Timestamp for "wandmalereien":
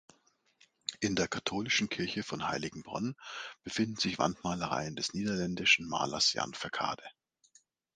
4.17-4.95